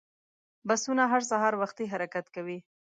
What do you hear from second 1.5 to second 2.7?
وختي حرکت کوي.